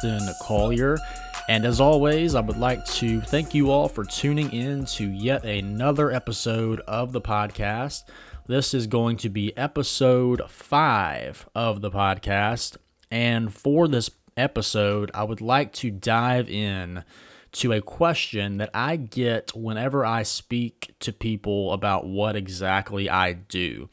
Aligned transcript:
Justin 0.00 0.34
Collier. 0.40 0.98
And 1.48 1.66
as 1.66 1.80
always, 1.80 2.34
I 2.34 2.40
would 2.40 2.56
like 2.56 2.84
to 2.86 3.20
thank 3.20 3.54
you 3.54 3.70
all 3.70 3.88
for 3.88 4.04
tuning 4.04 4.50
in 4.52 4.86
to 4.86 5.10
yet 5.10 5.44
another 5.44 6.10
episode 6.10 6.80
of 6.80 7.12
the 7.12 7.20
podcast. 7.20 8.04
This 8.46 8.72
is 8.72 8.86
going 8.86 9.18
to 9.18 9.28
be 9.28 9.56
episode 9.58 10.42
five 10.48 11.46
of 11.54 11.82
the 11.82 11.90
podcast. 11.90 12.76
And 13.10 13.52
for 13.52 13.88
this 13.88 14.10
episode, 14.36 15.10
I 15.12 15.24
would 15.24 15.42
like 15.42 15.72
to 15.74 15.90
dive 15.90 16.48
in 16.48 17.04
to 17.52 17.72
a 17.72 17.82
question 17.82 18.56
that 18.56 18.70
I 18.72 18.96
get 18.96 19.54
whenever 19.54 20.06
I 20.06 20.22
speak 20.22 20.94
to 21.00 21.12
people 21.12 21.74
about 21.74 22.06
what 22.06 22.36
exactly 22.36 23.10
I 23.10 23.34
do. 23.34 23.90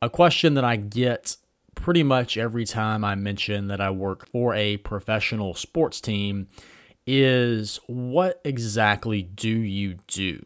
A 0.00 0.10
question 0.10 0.54
that 0.54 0.64
I 0.64 0.76
get 0.76 1.38
pretty 1.74 2.02
much 2.02 2.36
every 2.36 2.64
time 2.64 3.04
I 3.04 3.14
mention 3.14 3.68
that 3.68 3.80
I 3.80 3.90
work 3.90 4.28
for 4.28 4.54
a 4.54 4.76
professional 4.78 5.54
sports 5.54 6.00
team 6.00 6.48
is 7.06 7.78
what 7.86 8.40
exactly 8.44 9.22
do 9.22 9.50
you 9.50 9.96
do? 10.06 10.42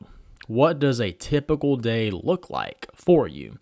What 0.47 0.79
does 0.79 1.01
a 1.01 1.13
typical 1.13 1.77
day 1.77 2.11
look 2.11 2.51
like 2.51 2.89
for 2.95 3.29
you? 3.29 3.59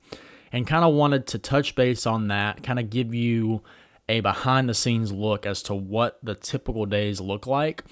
And 0.52 0.66
kind 0.66 0.84
of 0.84 0.94
wanted 0.94 1.26
to 1.28 1.38
touch 1.38 1.74
base 1.74 2.06
on 2.06 2.28
that, 2.28 2.62
kind 2.62 2.78
of 2.78 2.88
give 2.88 3.14
you 3.14 3.62
a 4.08 4.20
behind 4.20 4.68
the 4.68 4.74
scenes 4.74 5.12
look 5.12 5.44
as 5.44 5.62
to 5.64 5.74
what 5.74 6.18
the 6.22 6.34
typical 6.34 6.86
days 6.86 7.20
look 7.20 7.46
like. 7.46 7.84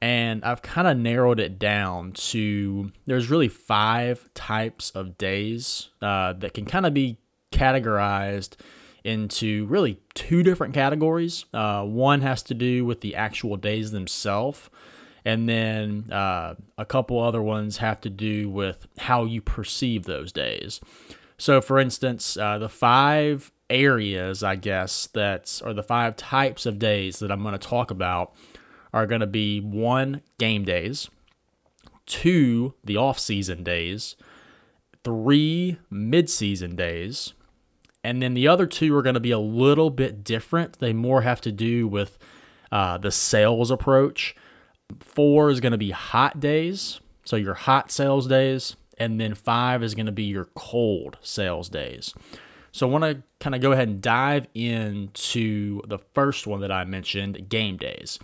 And 0.00 0.42
I've 0.44 0.62
kind 0.62 0.88
of 0.88 0.96
narrowed 0.96 1.38
it 1.38 1.58
down 1.58 2.12
to 2.12 2.90
there's 3.04 3.28
really 3.28 3.48
five 3.48 4.32
types 4.32 4.90
of 4.90 5.18
days 5.18 5.90
uh, 6.00 6.32
that 6.32 6.54
can 6.54 6.64
kind 6.64 6.86
of 6.86 6.94
be 6.94 7.18
categorized 7.52 8.56
into 9.04 9.66
really 9.66 10.00
two 10.14 10.42
different 10.42 10.74
categories. 10.74 11.44
Uh, 11.52 11.84
one 11.84 12.20
has 12.20 12.42
to 12.44 12.54
do 12.54 12.84
with 12.84 13.00
the 13.00 13.14
actual 13.14 13.56
days 13.56 13.90
themselves, 13.90 14.70
and 15.24 15.48
then 15.48 16.10
uh, 16.12 16.54
a 16.78 16.84
couple 16.84 17.20
other 17.20 17.42
ones 17.42 17.78
have 17.78 18.00
to 18.02 18.10
do 18.10 18.48
with 18.48 18.86
how 18.98 19.24
you 19.24 19.40
perceive 19.40 20.04
those 20.04 20.32
days. 20.32 20.80
So, 21.38 21.60
for 21.60 21.78
instance, 21.78 22.36
uh, 22.36 22.58
the 22.58 22.68
five 22.68 23.50
areas, 23.70 24.42
I 24.42 24.56
guess, 24.56 25.06
that 25.14 25.60
are 25.64 25.72
the 25.72 25.82
five 25.82 26.16
types 26.16 26.66
of 26.66 26.78
days 26.78 27.18
that 27.20 27.30
I'm 27.30 27.42
going 27.42 27.52
to 27.52 27.58
talk 27.58 27.90
about 27.90 28.34
are 28.92 29.06
going 29.06 29.20
to 29.20 29.26
be 29.26 29.60
one, 29.60 30.20
game 30.38 30.64
days, 30.64 31.08
two, 32.06 32.74
the 32.84 32.96
off 32.96 33.18
season 33.18 33.62
days, 33.62 34.16
three, 35.04 35.78
mid 35.90 36.28
season 36.28 36.76
days 36.76 37.32
and 38.02 38.22
then 38.22 38.34
the 38.34 38.48
other 38.48 38.66
two 38.66 38.94
are 38.96 39.02
going 39.02 39.14
to 39.14 39.20
be 39.20 39.30
a 39.30 39.38
little 39.38 39.90
bit 39.90 40.24
different. 40.24 40.78
They 40.78 40.92
more 40.92 41.22
have 41.22 41.40
to 41.42 41.52
do 41.52 41.86
with 41.86 42.18
uh, 42.72 42.98
the 42.98 43.10
sales 43.10 43.70
approach. 43.70 44.34
Four 45.00 45.50
is 45.50 45.60
going 45.60 45.72
to 45.72 45.78
be 45.78 45.90
hot 45.90 46.40
days, 46.40 47.00
so 47.24 47.36
your 47.36 47.54
hot 47.54 47.90
sales 47.90 48.26
days. 48.26 48.76
And 48.98 49.18
then 49.18 49.34
five 49.34 49.82
is 49.82 49.94
going 49.94 50.06
to 50.06 50.12
be 50.12 50.24
your 50.24 50.50
cold 50.54 51.16
sales 51.22 51.70
days. 51.70 52.12
So 52.70 52.86
I 52.86 52.90
want 52.90 53.04
to 53.04 53.22
kind 53.40 53.54
of 53.54 53.62
go 53.62 53.72
ahead 53.72 53.88
and 53.88 54.00
dive 54.00 54.46
into 54.54 55.80
the 55.88 55.98
first 55.98 56.46
one 56.46 56.60
that 56.60 56.70
I 56.70 56.84
mentioned 56.84 57.48
game 57.48 57.78
days. 57.78 58.18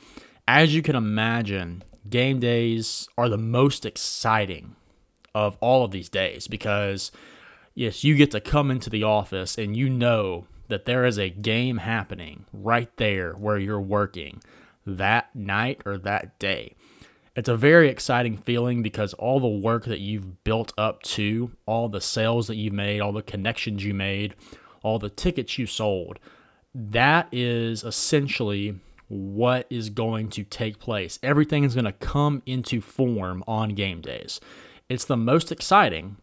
As 0.46 0.74
you 0.74 0.82
can 0.82 0.94
imagine, 0.94 1.82
game 2.08 2.40
days 2.40 3.08
are 3.16 3.28
the 3.28 3.38
most 3.38 3.86
exciting 3.86 4.76
of 5.34 5.56
all 5.60 5.84
of 5.84 5.90
these 5.90 6.08
days 6.08 6.46
because 6.46 7.10
yes, 7.76 8.02
you 8.02 8.16
get 8.16 8.32
to 8.32 8.40
come 8.40 8.72
into 8.72 8.90
the 8.90 9.04
office 9.04 9.56
and 9.56 9.76
you 9.76 9.88
know 9.88 10.46
that 10.66 10.86
there 10.86 11.04
is 11.04 11.18
a 11.18 11.30
game 11.30 11.76
happening 11.76 12.46
right 12.52 12.90
there 12.96 13.34
where 13.34 13.58
you're 13.58 13.80
working 13.80 14.42
that 14.84 15.34
night 15.36 15.80
or 15.86 15.96
that 15.98 16.36
day. 16.40 16.74
It's 17.36 17.48
a 17.50 17.56
very 17.56 17.88
exciting 17.88 18.38
feeling 18.38 18.82
because 18.82 19.12
all 19.14 19.38
the 19.38 19.46
work 19.46 19.84
that 19.84 20.00
you've 20.00 20.42
built 20.42 20.72
up 20.78 21.02
to, 21.02 21.52
all 21.66 21.88
the 21.88 22.00
sales 22.00 22.46
that 22.46 22.56
you've 22.56 22.72
made, 22.72 23.00
all 23.00 23.12
the 23.12 23.22
connections 23.22 23.84
you 23.84 23.92
made, 23.92 24.34
all 24.82 24.98
the 24.98 25.10
tickets 25.10 25.58
you 25.58 25.66
sold, 25.66 26.18
that 26.74 27.28
is 27.30 27.84
essentially 27.84 28.80
what 29.08 29.66
is 29.68 29.90
going 29.90 30.30
to 30.30 30.44
take 30.44 30.78
place. 30.78 31.18
Everything 31.22 31.62
is 31.62 31.74
going 31.74 31.84
to 31.84 31.92
come 31.92 32.42
into 32.46 32.80
form 32.80 33.44
on 33.46 33.70
game 33.70 34.00
days. 34.00 34.40
It's 34.88 35.04
the 35.04 35.16
most 35.16 35.52
exciting 35.52 36.16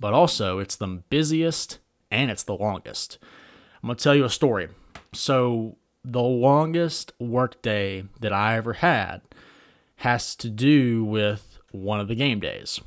but 0.00 0.14
also 0.14 0.58
it's 0.58 0.76
the 0.76 1.02
busiest 1.08 1.78
and 2.10 2.30
it's 2.30 2.42
the 2.42 2.56
longest. 2.56 3.18
I'm 3.82 3.88
going 3.88 3.96
to 3.96 4.02
tell 4.02 4.14
you 4.14 4.24
a 4.24 4.30
story. 4.30 4.68
So, 5.12 5.76
the 6.02 6.22
longest 6.22 7.12
workday 7.18 8.04
that 8.20 8.32
I 8.32 8.56
ever 8.56 8.72
had 8.74 9.20
has 9.96 10.34
to 10.36 10.48
do 10.48 11.04
with 11.04 11.58
one 11.72 12.00
of 12.00 12.08
the 12.08 12.14
game 12.14 12.40
days. 12.40 12.80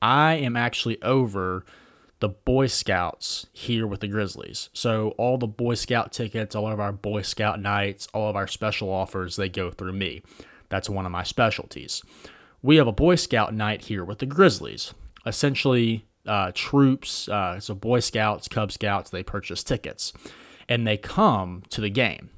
I 0.00 0.34
am 0.34 0.56
actually 0.56 1.00
over 1.02 1.64
the 2.20 2.28
Boy 2.30 2.68
Scouts 2.68 3.46
here 3.52 3.86
with 3.86 4.00
the 4.00 4.08
Grizzlies. 4.08 4.70
So, 4.72 5.10
all 5.18 5.36
the 5.36 5.46
Boy 5.46 5.74
Scout 5.74 6.12
tickets, 6.12 6.54
all 6.54 6.68
of 6.68 6.80
our 6.80 6.92
Boy 6.92 7.22
Scout 7.22 7.60
nights, 7.60 8.08
all 8.14 8.30
of 8.30 8.36
our 8.36 8.46
special 8.46 8.90
offers, 8.90 9.36
they 9.36 9.48
go 9.48 9.70
through 9.70 9.92
me. 9.92 10.22
That's 10.70 10.88
one 10.88 11.06
of 11.06 11.12
my 11.12 11.22
specialties. 11.22 12.02
We 12.62 12.76
have 12.76 12.86
a 12.86 12.92
Boy 12.92 13.16
Scout 13.16 13.52
night 13.52 13.82
here 13.82 14.04
with 14.04 14.20
the 14.20 14.26
Grizzlies. 14.26 14.94
Essentially, 15.26 16.06
uh, 16.26 16.52
troops, 16.54 17.28
uh, 17.28 17.60
so 17.60 17.74
Boy 17.74 18.00
Scouts, 18.00 18.48
Cub 18.48 18.72
Scouts, 18.72 19.10
they 19.10 19.22
purchase 19.22 19.62
tickets 19.62 20.12
and 20.68 20.86
they 20.86 20.96
come 20.96 21.62
to 21.70 21.80
the 21.80 21.90
game. 21.90 22.30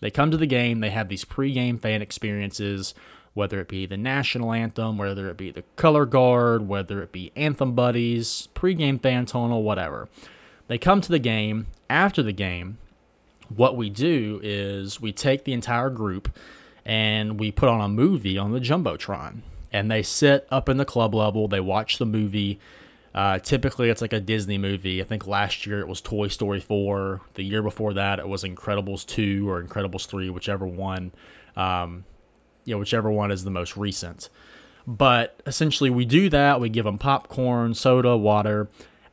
They 0.00 0.10
come 0.10 0.30
to 0.30 0.36
the 0.36 0.46
game, 0.46 0.80
they 0.80 0.90
have 0.90 1.08
these 1.08 1.24
pregame 1.24 1.80
fan 1.80 2.02
experiences, 2.02 2.94
whether 3.34 3.60
it 3.60 3.68
be 3.68 3.86
the 3.86 3.96
national 3.96 4.52
anthem, 4.52 4.98
whether 4.98 5.28
it 5.28 5.36
be 5.36 5.50
the 5.50 5.64
color 5.76 6.04
guard, 6.04 6.66
whether 6.68 7.02
it 7.02 7.12
be 7.12 7.32
anthem 7.36 7.74
buddies, 7.74 8.48
pregame 8.54 9.00
fan 9.00 9.26
tunnel, 9.26 9.62
whatever. 9.62 10.08
They 10.68 10.78
come 10.78 11.00
to 11.02 11.12
the 11.12 11.18
game. 11.18 11.66
After 11.88 12.22
the 12.22 12.32
game, 12.32 12.78
what 13.48 13.76
we 13.76 13.90
do 13.90 14.40
is 14.42 15.00
we 15.00 15.12
take 15.12 15.44
the 15.44 15.52
entire 15.52 15.90
group 15.90 16.36
and 16.84 17.38
we 17.38 17.52
put 17.52 17.68
on 17.68 17.80
a 17.80 17.88
movie 17.88 18.38
on 18.38 18.52
the 18.52 18.60
Jumbotron. 18.60 19.42
And 19.72 19.90
they 19.90 20.02
sit 20.02 20.46
up 20.50 20.68
in 20.68 20.76
the 20.76 20.84
club 20.84 21.14
level, 21.14 21.48
they 21.48 21.60
watch 21.60 21.98
the 21.98 22.06
movie 22.06 22.58
uh, 23.14 23.38
typically, 23.38 23.90
it's 23.90 24.00
like 24.00 24.12
a 24.12 24.20
Disney 24.20 24.58
movie. 24.58 25.00
I 25.00 25.04
think 25.04 25.26
last 25.26 25.66
year 25.66 25.80
it 25.80 25.88
was 25.88 26.00
Toy 26.00 26.28
Story 26.28 26.60
4. 26.60 27.20
The 27.34 27.42
year 27.42 27.62
before 27.62 27.92
that, 27.94 28.18
it 28.18 28.28
was 28.28 28.42
Incredibles 28.42 29.06
2 29.06 29.48
or 29.48 29.62
Incredibles 29.62 30.06
3, 30.06 30.30
whichever 30.30 30.66
one, 30.66 31.12
um, 31.54 32.04
you 32.64 32.74
know, 32.74 32.78
whichever 32.78 33.10
one 33.10 33.30
is 33.30 33.44
the 33.44 33.50
most 33.50 33.76
recent. 33.76 34.30
But 34.86 35.40
essentially, 35.46 35.90
we 35.90 36.04
do 36.04 36.28
that. 36.30 36.60
We 36.60 36.70
give 36.70 36.86
them 36.86 36.98
popcorn, 36.98 37.74
soda, 37.74 38.16
water. 38.16 38.68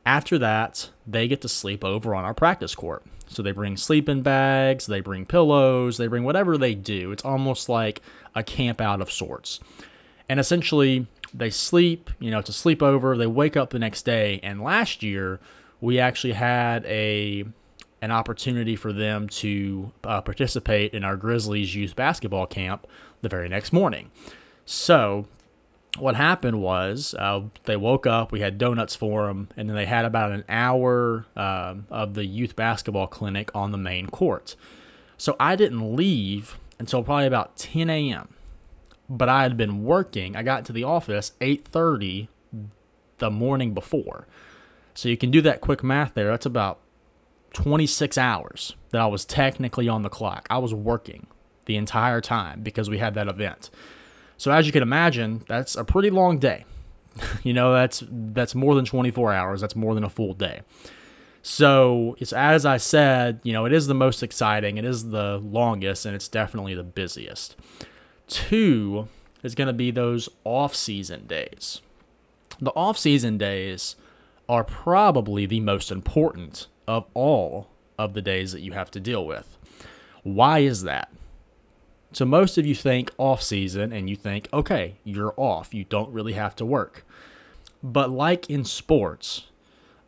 After 0.06 0.38
that, 0.38 0.90
they 1.06 1.28
get 1.28 1.42
to 1.42 1.48
sleep 1.48 1.84
over 1.84 2.14
on 2.14 2.24
our 2.24 2.34
practice 2.34 2.74
court. 2.74 3.04
So 3.28 3.42
they 3.42 3.52
bring 3.52 3.76
sleeping 3.76 4.22
bags, 4.22 4.86
they 4.86 5.00
bring 5.00 5.24
pillows, 5.24 5.98
they 5.98 6.08
bring 6.08 6.24
whatever 6.24 6.58
they 6.58 6.74
do. 6.74 7.12
It's 7.12 7.24
almost 7.24 7.68
like 7.68 8.02
a 8.34 8.42
camp 8.42 8.80
out 8.80 9.00
of 9.00 9.12
sorts. 9.12 9.60
And 10.28 10.40
essentially, 10.40 11.06
they 11.32 11.50
sleep, 11.50 12.10
you 12.18 12.30
know, 12.30 12.38
it's 12.38 12.48
a 12.48 12.52
sleepover. 12.52 13.16
They 13.16 13.26
wake 13.26 13.56
up 13.56 13.70
the 13.70 13.78
next 13.78 14.02
day. 14.02 14.40
And 14.42 14.62
last 14.62 15.02
year, 15.02 15.40
we 15.80 15.98
actually 15.98 16.34
had 16.34 16.84
a 16.86 17.44
an 18.02 18.10
opportunity 18.10 18.76
for 18.76 18.94
them 18.94 19.28
to 19.28 19.92
uh, 20.04 20.22
participate 20.22 20.94
in 20.94 21.04
our 21.04 21.16
Grizzlies 21.16 21.74
youth 21.74 21.94
basketball 21.94 22.46
camp 22.46 22.86
the 23.20 23.28
very 23.28 23.46
next 23.48 23.74
morning. 23.74 24.10
So, 24.64 25.26
what 25.98 26.16
happened 26.16 26.62
was 26.62 27.14
uh, 27.18 27.42
they 27.64 27.76
woke 27.76 28.06
up, 28.06 28.32
we 28.32 28.40
had 28.40 28.56
donuts 28.56 28.94
for 28.94 29.26
them, 29.26 29.48
and 29.54 29.68
then 29.68 29.76
they 29.76 29.84
had 29.84 30.06
about 30.06 30.32
an 30.32 30.44
hour 30.48 31.26
uh, 31.36 31.74
of 31.90 32.14
the 32.14 32.24
youth 32.24 32.56
basketball 32.56 33.06
clinic 33.06 33.50
on 33.54 33.70
the 33.70 33.78
main 33.78 34.06
court. 34.06 34.56
So, 35.18 35.36
I 35.38 35.54
didn't 35.56 35.94
leave 35.94 36.56
until 36.78 37.02
probably 37.02 37.26
about 37.26 37.56
10 37.56 37.90
a.m 37.90 38.28
but 39.10 39.28
I 39.28 39.42
had 39.42 39.56
been 39.56 39.82
working. 39.82 40.36
I 40.36 40.42
got 40.42 40.64
to 40.66 40.72
the 40.72 40.84
office 40.84 41.32
8:30 41.40 42.28
the 43.18 43.30
morning 43.30 43.74
before. 43.74 44.26
So 44.94 45.08
you 45.08 45.16
can 45.16 45.30
do 45.30 45.40
that 45.42 45.60
quick 45.60 45.82
math 45.82 46.14
there. 46.14 46.28
That's 46.28 46.46
about 46.46 46.78
26 47.52 48.16
hours 48.16 48.76
that 48.90 49.00
I 49.00 49.06
was 49.06 49.24
technically 49.24 49.88
on 49.88 50.02
the 50.02 50.08
clock. 50.08 50.46
I 50.48 50.58
was 50.58 50.72
working 50.72 51.26
the 51.66 51.76
entire 51.76 52.20
time 52.20 52.62
because 52.62 52.88
we 52.88 52.98
had 52.98 53.14
that 53.14 53.28
event. 53.28 53.70
So 54.36 54.52
as 54.52 54.66
you 54.66 54.72
can 54.72 54.82
imagine, 54.82 55.42
that's 55.48 55.74
a 55.74 55.84
pretty 55.84 56.10
long 56.10 56.38
day. 56.38 56.64
you 57.42 57.52
know, 57.52 57.72
that's 57.72 58.04
that's 58.08 58.54
more 58.54 58.74
than 58.76 58.84
24 58.84 59.32
hours. 59.32 59.60
That's 59.60 59.76
more 59.76 59.94
than 59.94 60.04
a 60.04 60.08
full 60.08 60.34
day. 60.34 60.62
So 61.42 62.16
it's 62.20 62.32
as 62.32 62.64
I 62.64 62.76
said, 62.76 63.40
you 63.42 63.52
know, 63.52 63.64
it 63.64 63.72
is 63.72 63.88
the 63.88 63.94
most 63.94 64.22
exciting, 64.22 64.78
it 64.78 64.84
is 64.84 65.10
the 65.10 65.38
longest, 65.38 66.06
and 66.06 66.14
it's 66.14 66.28
definitely 66.28 66.74
the 66.74 66.84
busiest. 66.84 67.56
Two 68.30 69.08
is 69.42 69.54
going 69.54 69.66
to 69.66 69.74
be 69.74 69.90
those 69.90 70.28
off 70.44 70.74
season 70.74 71.26
days. 71.26 71.82
The 72.60 72.70
off 72.70 72.96
season 72.96 73.36
days 73.36 73.96
are 74.48 74.64
probably 74.64 75.46
the 75.46 75.60
most 75.60 75.90
important 75.90 76.68
of 76.86 77.06
all 77.12 77.68
of 77.98 78.14
the 78.14 78.22
days 78.22 78.52
that 78.52 78.60
you 78.60 78.72
have 78.72 78.90
to 78.92 79.00
deal 79.00 79.26
with. 79.26 79.58
Why 80.22 80.60
is 80.60 80.82
that? 80.84 81.12
So 82.12 82.24
most 82.24 82.56
of 82.56 82.66
you 82.66 82.74
think 82.74 83.10
off 83.18 83.42
season 83.42 83.92
and 83.92 84.08
you 84.08 84.16
think, 84.16 84.48
okay, 84.52 84.94
you're 85.04 85.34
off. 85.36 85.74
You 85.74 85.84
don't 85.84 86.12
really 86.12 86.32
have 86.34 86.56
to 86.56 86.64
work. 86.64 87.04
But 87.82 88.10
like 88.10 88.48
in 88.48 88.64
sports, 88.64 89.46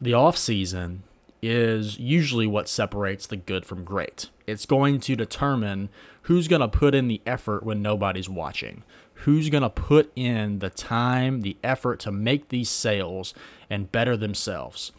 the 0.01 0.15
off 0.15 0.37
season 0.37 1.03
is 1.43 1.99
usually 1.99 2.47
what 2.47 2.69
separates 2.69 3.27
the 3.27 3.37
good 3.37 3.67
from 3.67 3.85
great. 3.85 4.29
It's 4.47 4.67
going 4.67 5.01
to 5.01 5.17
determine 5.17 5.89
who's 6.23 6.49
going 6.49 6.61
to 6.61 6.69
put 6.69 6.95
in 6.95 7.09
the 7.09 7.21
effort 7.27 7.63
when 7.63 7.83
nobody's 7.83 8.29
watching. 8.29 8.83
Who's 9.15 9.51
going 9.51 9.63
to 9.63 9.71
put 9.71 10.13
in 10.17 10.59
the 10.59 10.71
time, 10.71 11.43
the 11.43 11.57
effort 11.63 12.01
to 12.01 12.13
make 12.13 12.49
these 12.49 12.71
sales 12.71 13.35
and 13.71 13.93
better 13.93 14.17
themselves. 14.17 14.93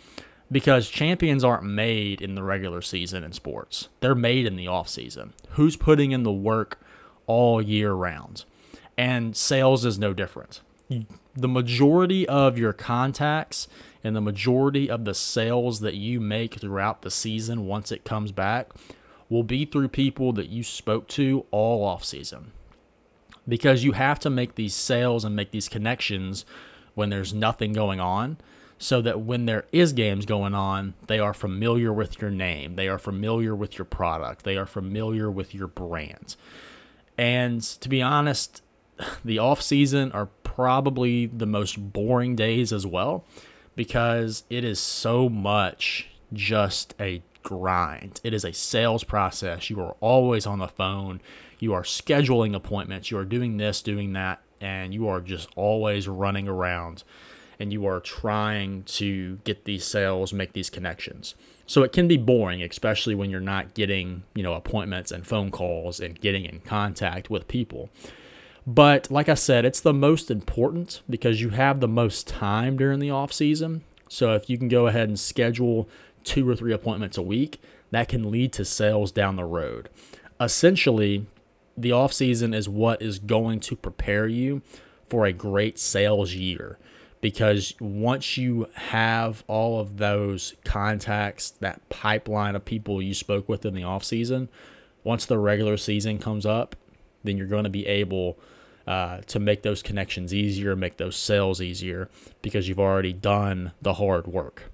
Because 0.52 0.90
champions 0.90 1.44
aren't 1.44 1.64
made 1.64 2.22
in 2.22 2.36
the 2.36 2.44
regular 2.44 2.82
season 2.82 3.24
in 3.24 3.32
sports. 3.34 3.90
They're 4.02 4.16
made 4.16 4.46
in 4.46 4.56
the 4.56 4.68
off 4.68 4.88
season. 4.88 5.34
Who's 5.52 5.76
putting 5.76 6.12
in 6.12 6.24
the 6.24 6.32
work 6.32 6.80
all 7.26 7.62
year 7.62 7.94
round. 7.94 8.46
And 8.98 9.36
sales 9.36 9.86
is 9.86 9.98
no 9.98 10.14
different. 10.14 10.62
The 11.36 11.48
majority 11.48 12.28
of 12.28 12.58
your 12.58 12.74
contacts 12.74 13.68
and 14.04 14.16
the 14.16 14.22
majority 14.22 14.90
of 14.90 15.06
the 15.06 15.14
sales 15.14 15.80
that 15.80 15.96
you 15.96 16.20
make 16.20 16.56
throughout 16.56 17.02
the 17.02 17.10
season 17.10 17.66
once 17.66 17.92
it 17.92 18.04
comes 18.04 18.32
back 18.32 18.70
will 19.34 19.44
be 19.44 19.66
through 19.66 19.88
people 19.88 20.32
that 20.32 20.50
you 20.50 20.62
spoke 20.62 21.08
to 21.08 21.44
all 21.50 21.84
off 21.84 22.06
season. 22.06 22.52
Because 23.48 23.84
you 23.84 23.94
have 23.94 24.20
to 24.20 24.30
make 24.30 24.54
these 24.54 24.76
sales 24.76 25.26
and 25.26 25.36
make 25.36 25.50
these 25.50 25.68
connections 25.68 26.46
when 26.94 27.10
there's 27.10 27.34
nothing 27.34 27.74
going 27.74 28.00
on 28.00 28.38
so 28.78 29.02
that 29.02 29.22
when 29.22 29.48
there 29.48 29.66
is 29.72 29.92
games 29.92 30.28
going 30.28 30.54
on, 30.54 30.94
they 31.08 31.18
are 31.18 31.34
familiar 31.34 31.92
with 31.92 32.22
your 32.22 32.30
name, 32.30 32.76
they 32.76 32.88
are 32.88 33.00
familiar 33.00 33.56
with 33.56 33.76
your 33.76 33.86
product, 33.86 34.44
they 34.44 34.56
are 34.56 34.68
familiar 34.68 35.32
with 35.32 35.56
your 35.56 35.68
brand. 35.68 36.36
And 37.18 37.64
to 37.64 37.90
be 37.90 38.04
honest, 38.04 38.62
the 39.26 39.40
off 39.40 39.64
season 39.64 40.12
are 40.12 40.28
probably 40.44 41.26
the 41.26 41.48
most 41.48 41.92
boring 41.92 42.36
days 42.36 42.72
as 42.72 42.86
well 42.86 43.26
because 43.76 44.44
it 44.52 44.64
is 44.64 44.80
so 44.80 45.28
much 45.28 46.10
just 46.32 46.94
a 47.00 47.24
grind. 47.44 48.22
It 48.24 48.34
is 48.34 48.46
a 48.46 48.54
sales 48.54 49.04
process. 49.04 49.70
You 49.70 49.80
are 49.82 49.96
always 50.00 50.48
on 50.48 50.60
the 50.60 50.68
phone. 50.68 51.22
You 51.60 51.74
are 51.74 51.84
scheduling 51.84 52.56
appointments. 52.56 53.12
You 53.12 53.18
are 53.18 53.26
doing 53.26 53.58
this, 53.58 53.82
doing 53.82 54.14
that, 54.14 54.42
and 54.60 54.94
you 54.94 55.08
are 55.08 55.22
just 55.22 55.50
always 55.56 56.08
running 56.08 56.48
around 56.48 57.04
and 57.60 57.72
you 57.72 57.86
are 57.86 58.00
trying 58.00 58.84
to 58.84 59.40
get 59.44 59.66
these 59.66 59.86
sales, 59.86 60.34
make 60.34 60.54
these 60.54 60.70
connections. 60.70 61.36
So 61.66 61.84
it 61.84 61.94
can 61.94 62.08
be 62.08 62.18
boring, 62.18 62.62
especially 62.62 63.16
when 63.16 63.30
you're 63.30 63.40
not 63.40 63.74
getting, 63.74 64.24
you 64.34 64.44
know, 64.44 64.54
appointments 64.54 65.12
and 65.12 65.26
phone 65.26 65.52
calls 65.52 66.00
and 66.00 66.20
getting 66.20 66.46
in 66.46 66.60
contact 66.60 67.30
with 67.30 67.48
people. 67.48 67.90
But 68.66 69.12
like 69.12 69.30
I 69.30 69.34
said, 69.34 69.66
it's 69.66 69.80
the 69.82 69.94
most 69.94 70.32
important 70.32 71.02
because 71.10 71.42
you 71.42 71.50
have 71.50 71.80
the 71.80 71.88
most 71.88 72.28
time 72.28 72.78
during 72.78 73.00
the 73.00 73.12
off 73.12 73.32
season. 73.32 73.84
So 74.10 74.34
if 74.34 74.50
you 74.50 74.58
can 74.58 74.68
go 74.68 74.88
ahead 74.88 75.08
and 75.08 75.20
schedule 75.20 75.90
two 76.24 76.50
or 76.50 76.56
three 76.56 76.74
appointments 76.74 77.18
a 77.18 77.22
week, 77.22 77.62
that 77.92 78.08
can 78.08 78.32
lead 78.32 78.54
to 78.54 78.66
sales 78.66 79.12
down 79.12 79.36
the 79.36 79.46
road. 79.46 79.90
Essentially, 80.40 81.26
the 81.78 81.92
off 81.92 82.14
season 82.14 82.54
is 82.54 82.68
what 82.68 83.02
is 83.02 83.20
going 83.20 83.60
to 83.62 83.76
prepare 83.76 84.28
you 84.28 84.62
for 85.08 85.26
a 85.26 85.34
great 85.34 85.78
sales 85.80 86.34
year 86.34 86.78
because 87.24 87.74
once 87.80 88.36
you 88.36 88.68
have 88.74 89.46
all 89.48 89.80
of 89.80 89.96
those 89.96 90.56
contacts, 90.66 91.52
that 91.52 91.88
pipeline 91.88 92.54
of 92.54 92.66
people 92.66 93.02
you 93.02 93.14
spoke 93.14 93.48
with 93.48 93.66
in 93.66 93.74
the 93.74 93.84
off 93.84 94.04
season, 94.04 94.50
once 95.06 95.26
the 95.26 95.38
regular 95.38 95.78
season 95.78 96.20
comes 96.20 96.46
up, 96.46 96.76
then 97.24 97.38
you're 97.38 97.48
going 97.48 97.64
to 97.64 97.70
be 97.70 97.88
able 97.88 98.38
uh, 98.86 99.20
to 99.28 99.40
make 99.40 99.62
those 99.62 99.82
connections 99.82 100.34
easier, 100.34 100.76
make 100.76 100.98
those 100.98 101.16
sales 101.16 101.62
easier 101.62 102.10
because 102.42 102.68
you've 102.68 102.78
already 102.78 103.14
done 103.14 103.72
the 103.82 103.94
hard 103.94 104.28
work. 104.28 104.70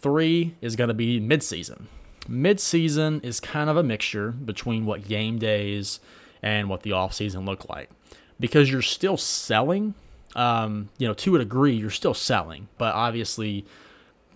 Three 0.00 0.54
is 0.60 0.76
going 0.76 0.88
to 0.88 0.94
be 0.94 1.20
midseason. 1.20 1.86
Midseason 2.28 3.24
is 3.24 3.40
kind 3.40 3.70
of 3.70 3.76
a 3.76 3.82
mixture 3.82 4.32
between 4.32 4.86
what 4.86 5.06
game 5.06 5.38
days 5.38 6.00
and 6.42 6.68
what 6.68 6.82
the 6.82 6.92
off 6.92 7.14
season 7.14 7.44
look 7.44 7.68
like 7.68 7.90
because 8.38 8.70
you're 8.70 8.82
still 8.82 9.16
selling 9.16 9.94
um, 10.36 10.88
you 10.98 11.06
know, 11.06 11.14
to 11.14 11.36
a 11.36 11.38
degree, 11.38 11.74
you're 11.74 11.90
still 11.90 12.14
selling, 12.14 12.68
but 12.78 12.94
obviously, 12.94 13.64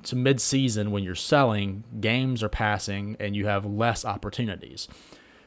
to 0.04 0.16
mid-season 0.16 0.90
when 0.90 1.04
you're 1.04 1.14
selling, 1.14 1.84
games 2.00 2.42
are 2.42 2.48
passing 2.48 3.16
and 3.20 3.36
you 3.36 3.46
have 3.46 3.64
less 3.64 4.04
opportunities. 4.04 4.88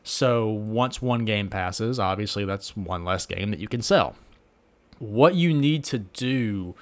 So 0.04 0.48
once 0.48 1.02
one 1.02 1.26
game 1.26 1.50
passes, 1.50 2.00
obviously 2.00 2.46
that's 2.46 2.78
one 2.78 3.04
less 3.04 3.26
game 3.26 3.52
that 3.52 3.60
you 3.60 3.68
can 3.68 3.82
sell. 3.82 4.16
What 5.00 5.36
you 5.36 5.54
need 5.54 5.84
to 5.86 5.98
do 6.00 6.76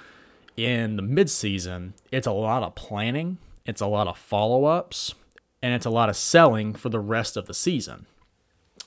in 0.56 0.96
the 0.96 1.02
mid-season, 1.02 1.94
it's 2.12 2.26
a 2.26 2.32
lot 2.32 2.62
of 2.62 2.74
planning, 2.74 3.38
it's 3.66 3.80
a 3.80 3.86
lot 3.86 4.06
of 4.06 4.18
follow-ups, 4.18 5.14
and 5.62 5.74
it's 5.74 5.86
a 5.86 5.90
lot 5.90 6.08
of 6.08 6.16
selling 6.16 6.74
for 6.74 6.88
the 6.88 7.00
rest 7.00 7.36
of 7.36 7.46
the 7.46 7.54
season. 7.54 8.06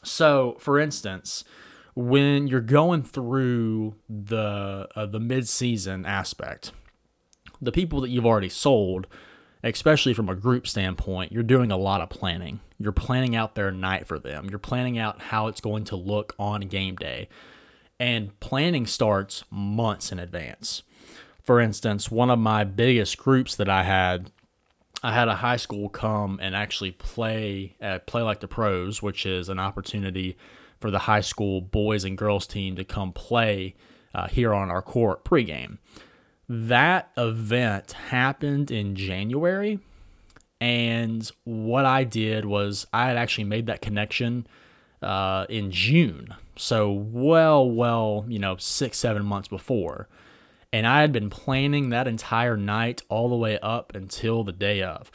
So, 0.04 0.58
for 0.60 0.80
instance, 0.80 1.44
when 1.96 2.48
you're 2.48 2.62
going 2.62 3.04
through 3.04 3.96
the 4.08 4.88
uh, 4.96 5.06
the 5.08 5.19
mid-season 5.19 6.06
aspect, 6.06 6.72
the 7.60 7.72
people 7.72 8.02
that 8.02 8.10
you've 8.10 8.25
already 8.25 8.50
sold, 8.50 9.08
especially 9.63 10.13
from 10.13 10.30
a 10.30 10.36
group 10.36 10.68
standpoint, 10.68 11.31
you're 11.31 11.44
doing 11.44 11.72
a 11.72 11.78
lot 11.78 12.02
of 12.02 12.10
planning. 12.10 12.60
You're 12.80 12.92
planning 12.92 13.36
out 13.36 13.56
their 13.56 13.72
night 13.72 14.08
for 14.08 14.20
them. 14.20 14.48
You're 14.50 14.60
planning 14.60 15.00
out 15.00 15.20
how 15.24 15.48
it's 15.48 15.62
going 15.62 15.86
to 15.86 15.96
look 15.96 16.36
on 16.38 16.62
game 16.62 16.96
day. 16.96 17.27
And 18.00 18.39
planning 18.39 18.86
starts 18.86 19.44
months 19.50 20.12
in 20.12 20.20
advance. 20.20 20.84
For 21.48 21.62
instance, 21.62 22.12
one 22.12 22.30
of 22.30 22.39
my 22.39 22.66
biggest 22.66 23.18
groups 23.18 23.56
that 23.56 23.70
I 23.70 23.84
had 23.84 24.32
I 25.01 25.13
had 25.13 25.30
a 25.30 25.36
high 25.36 25.56
school 25.56 25.88
come 25.88 26.39
and 26.42 26.54
actually 26.54 26.92
play 26.92 27.77
at 27.80 28.06
Play 28.06 28.22
Like 28.22 28.42
the 28.42 28.50
Pros, 28.50 29.01
which 29.01 29.25
is 29.25 29.48
an 29.48 29.58
opportunity 29.58 30.36
for 30.82 30.92
the 30.92 31.00
high 31.00 31.22
school 31.22 31.62
boys 31.62 32.04
and 32.04 32.18
girls 32.18 32.48
team 32.48 32.75
to 32.75 32.84
come 32.84 33.13
play 33.13 33.75
uh, 34.13 34.27
here 34.27 34.54
on 34.54 34.70
our 34.70 34.82
court 34.82 35.24
pregame. 35.24 35.77
That 36.50 37.12
event 37.16 37.94
happened 37.94 38.70
in 38.70 38.98
January. 38.98 39.80
And 40.60 41.32
what 41.46 41.86
I 41.86 42.04
did 42.04 42.44
was 42.44 42.88
I 42.92 43.08
had 43.08 43.16
actually 43.16 43.46
made 43.46 43.68
that 43.68 43.82
connection 43.82 44.48
uh, 45.01 45.46
in 45.48 45.72
June. 45.72 46.36
So, 46.58 46.92
well, 46.92 47.72
well, 47.72 48.25
you 48.27 48.39
know, 48.39 48.58
six, 48.58 48.98
seven 48.98 49.24
months 49.25 49.48
before. 49.48 50.10
And 50.77 50.86
I 50.86 51.01
had 51.01 51.12
been 51.12 51.31
planning 51.31 51.89
that 51.89 52.07
entire 52.07 52.55
night 52.55 53.01
all 53.10 53.29
the 53.29 53.36
way 53.36 53.57
up 53.63 53.96
until 53.96 54.43
the 54.43 54.51
day 54.51 54.84
of. 54.84 55.10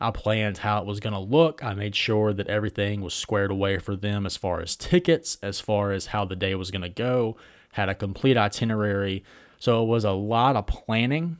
I 0.00 0.12
planned 0.12 0.58
how 0.58 0.78
it 0.78 0.86
was 0.86 1.00
going 1.00 1.12
to 1.12 1.18
look. 1.18 1.64
I 1.64 1.74
made 1.74 1.96
sure 1.96 2.32
that 2.32 2.46
everything 2.46 3.00
was 3.00 3.14
squared 3.14 3.50
away 3.50 3.80
for 3.80 3.96
them 3.96 4.26
as 4.26 4.36
far 4.36 4.60
as 4.60 4.76
tickets, 4.76 5.36
as 5.42 5.58
far 5.58 5.90
as 5.90 6.06
how 6.06 6.24
the 6.24 6.36
day 6.36 6.54
was 6.54 6.70
going 6.70 6.82
to 6.82 6.88
go, 6.88 7.36
had 7.72 7.88
a 7.88 7.96
complete 7.96 8.36
itinerary. 8.36 9.24
So 9.58 9.82
it 9.82 9.86
was 9.86 10.04
a 10.04 10.12
lot 10.12 10.54
of 10.54 10.68
planning. 10.68 11.38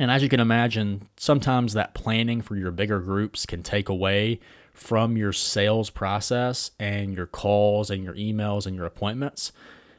And 0.00 0.10
as 0.10 0.24
you 0.24 0.28
can 0.28 0.40
imagine, 0.40 1.08
sometimes 1.16 1.74
that 1.74 1.94
planning 1.94 2.42
for 2.42 2.56
your 2.56 2.72
bigger 2.72 2.98
groups 2.98 3.46
can 3.46 3.62
take 3.62 3.88
away 3.88 4.40
from 4.74 5.16
your 5.16 5.32
sales 5.32 5.90
process 5.90 6.72
and 6.80 7.14
your 7.14 7.26
calls 7.26 7.88
and 7.88 8.02
your 8.02 8.14
emails 8.14 8.66
and 8.66 8.74
your 8.74 8.84
appointments. 8.84 9.52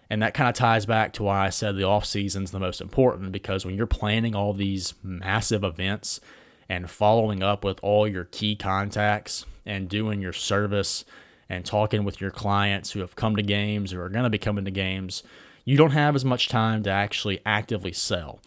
And 0.09 0.21
that 0.21 0.33
kind 0.33 0.49
of 0.49 0.55
ties 0.55 0.85
back 0.85 1.13
to 1.13 1.23
why 1.23 1.45
I 1.45 1.49
said 1.49 1.75
the 1.75 1.83
off 1.83 2.05
season 2.05 2.43
is 2.43 2.51
the 2.51 2.59
most 2.59 2.79
important 2.79 3.31
because 3.31 3.65
when 3.65 3.75
you're 3.75 3.85
planning 3.85 4.35
all 4.35 4.53
these 4.53 4.93
massive 5.03 5.63
events, 5.63 6.21
and 6.69 6.89
following 6.89 7.41
up 7.43 7.63
with 7.63 7.79
all 7.81 8.07
your 8.07 8.25
key 8.25 8.55
contacts 8.55 9.45
and 9.65 9.89
doing 9.89 10.21
your 10.21 10.33
service 10.33 11.05
and 11.49 11.65
talking 11.65 12.03
with 12.03 12.19
your 12.19 12.31
clients 12.31 12.91
who 12.91 12.99
have 12.99 13.15
come 13.15 13.35
to 13.35 13.41
games 13.41 13.93
or 13.93 14.03
are 14.03 14.09
going 14.09 14.23
to 14.23 14.29
be 14.29 14.37
coming 14.37 14.65
to 14.65 14.71
games, 14.71 15.23
you 15.63 15.77
don't 15.77 15.91
have 15.91 16.15
as 16.15 16.25
much 16.25 16.49
time 16.49 16.83
to 16.83 16.89
actually 16.89 17.39
actively 17.45 17.93
sell. 17.93 18.39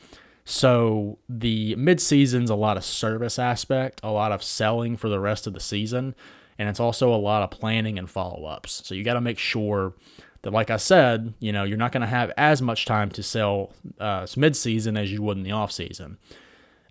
So 0.45 1.19
the 1.29 1.75
mid-season's 1.77 2.51
a 2.51 2.55
lot 2.55 2.77
of 2.77 2.85
service 2.85 3.39
aspect, 3.39 4.01
a 4.03 4.11
lot 4.11 4.33
of 4.33 4.43
selling 4.43 4.97
for 4.97 5.09
the 5.09 5.21
rest 5.21 5.47
of 5.47 5.55
the 5.55 5.61
season, 5.61 6.15
and 6.59 6.69
it's 6.69 6.81
also 6.81 7.15
a 7.15 7.17
lot 7.17 7.43
of 7.43 7.51
planning 7.51 7.99
and 7.99 8.11
follow-ups. 8.11 8.83
So 8.85 8.95
you 8.95 9.05
got 9.05 9.15
to 9.15 9.21
make 9.21 9.39
sure 9.39 9.95
that, 10.43 10.53
like 10.53 10.71
I 10.71 10.77
said, 10.77 11.35
you 11.41 11.53
know, 11.53 11.65
you're 11.65 11.77
not 11.77 11.93
going 11.93 12.01
to 12.03 12.07
have 12.07 12.33
as 12.37 12.63
much 12.63 12.87
time 12.87 13.11
to 13.11 13.23
sell 13.23 13.73
uh, 13.99 14.27
mid-season 14.37 14.97
as 14.97 15.13
you 15.13 15.23
would 15.23 15.37
in 15.37 15.43
the 15.43 15.53
off-season. 15.53 16.19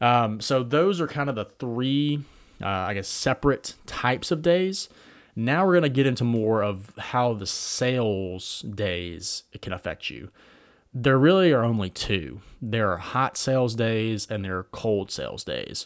Um, 0.01 0.39
so 0.39 0.63
those 0.63 1.01
are 1.01 1.07
kind 1.07 1.29
of 1.29 1.35
the 1.35 1.45
three, 1.45 2.23
uh, 2.61 2.67
I 2.67 2.93
guess, 2.93 3.07
separate 3.07 3.75
types 3.85 4.31
of 4.31 4.41
days. 4.41 4.89
Now 5.35 5.65
we're 5.65 5.73
going 5.73 5.83
to 5.83 5.89
get 5.89 6.05
into 6.05 6.23
more 6.23 6.63
of 6.63 6.93
how 6.97 7.33
the 7.33 7.47
sales 7.47 8.61
days 8.61 9.43
can 9.61 9.73
affect 9.73 10.09
you. 10.09 10.29
There 10.93 11.17
really 11.17 11.51
are 11.51 11.63
only 11.63 11.89
two. 11.89 12.41
There 12.61 12.91
are 12.91 12.97
hot 12.97 13.37
sales 13.37 13.75
days 13.75 14.27
and 14.29 14.43
there 14.43 14.57
are 14.57 14.63
cold 14.63 15.11
sales 15.11 15.43
days. 15.43 15.85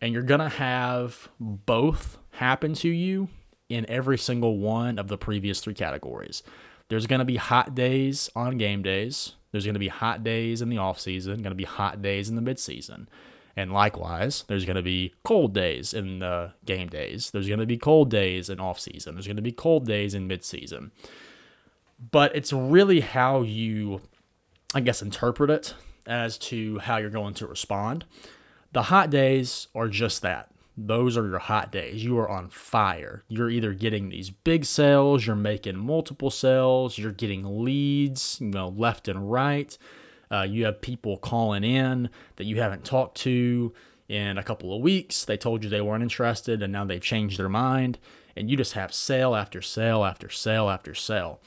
And 0.00 0.12
you're 0.12 0.22
going 0.22 0.40
to 0.40 0.48
have 0.48 1.28
both 1.38 2.18
happen 2.32 2.74
to 2.74 2.88
you 2.88 3.28
in 3.68 3.88
every 3.88 4.18
single 4.18 4.58
one 4.58 4.98
of 4.98 5.08
the 5.08 5.18
previous 5.18 5.60
three 5.60 5.74
categories. 5.74 6.42
There's 6.90 7.06
going 7.06 7.20
to 7.20 7.24
be 7.24 7.36
hot 7.36 7.74
days 7.76 8.28
on 8.34 8.58
game 8.58 8.82
days. 8.82 9.36
There's 9.52 9.64
going 9.64 9.74
to 9.74 9.80
be 9.80 9.88
hot 9.88 10.24
days 10.24 10.60
in 10.60 10.68
the 10.68 10.78
off 10.78 10.98
season, 11.00 11.36
going 11.36 11.52
to 11.52 11.54
be 11.54 11.64
hot 11.64 12.02
days 12.02 12.28
in 12.28 12.34
the 12.34 12.42
mid 12.42 12.58
season. 12.58 13.08
And 13.56 13.72
likewise, 13.72 14.44
there's 14.48 14.64
going 14.64 14.76
to 14.76 14.82
be 14.82 15.14
cold 15.24 15.54
days 15.54 15.94
in 15.94 16.18
the 16.18 16.52
game 16.64 16.88
days. 16.88 17.30
There's 17.30 17.46
going 17.46 17.60
to 17.60 17.66
be 17.66 17.78
cold 17.78 18.10
days 18.10 18.50
in 18.50 18.58
off 18.58 18.80
season. 18.80 19.14
There's 19.14 19.26
going 19.26 19.36
to 19.36 19.42
be 19.42 19.52
cold 19.52 19.86
days 19.86 20.14
in 20.14 20.26
mid 20.26 20.44
season. 20.44 20.90
But 22.10 22.34
it's 22.34 22.52
really 22.52 23.00
how 23.00 23.42
you, 23.42 24.00
I 24.74 24.80
guess, 24.80 25.00
interpret 25.00 25.50
it 25.50 25.74
as 26.06 26.38
to 26.38 26.80
how 26.80 26.96
you're 26.96 27.10
going 27.10 27.34
to 27.34 27.46
respond. 27.46 28.04
The 28.72 28.84
hot 28.84 29.10
days 29.10 29.68
are 29.76 29.88
just 29.88 30.22
that. 30.22 30.50
Those 30.86 31.18
are 31.18 31.26
your 31.26 31.38
hot 31.38 31.70
days. 31.70 32.02
You 32.02 32.18
are 32.18 32.28
on 32.28 32.48
fire. 32.48 33.22
You're 33.28 33.50
either 33.50 33.74
getting 33.74 34.08
these 34.08 34.30
big 34.30 34.64
sales, 34.64 35.26
you're 35.26 35.36
making 35.36 35.76
multiple 35.76 36.30
sales, 36.30 36.96
you're 36.96 37.12
getting 37.12 37.64
leads, 37.64 38.38
you 38.40 38.48
know, 38.48 38.68
left 38.68 39.06
and 39.06 39.30
right. 39.30 39.76
Uh, 40.32 40.46
you 40.48 40.64
have 40.64 40.80
people 40.80 41.18
calling 41.18 41.64
in 41.64 42.08
that 42.36 42.44
you 42.44 42.60
haven't 42.60 42.84
talked 42.84 43.16
to 43.18 43.74
in 44.08 44.38
a 44.38 44.42
couple 44.42 44.74
of 44.74 44.80
weeks. 44.80 45.24
They 45.24 45.36
told 45.36 45.62
you 45.62 45.68
they 45.68 45.80
weren't 45.80 46.02
interested 46.02 46.62
and 46.62 46.72
now 46.72 46.84
they've 46.84 47.02
changed 47.02 47.38
their 47.38 47.48
mind. 47.48 47.98
And 48.36 48.48
you 48.48 48.56
just 48.56 48.72
have 48.72 48.94
sale 48.94 49.34
after 49.34 49.60
sale 49.60 50.04
after 50.04 50.30
sale 50.30 50.70
after 50.70 50.94
sale. 50.94 51.40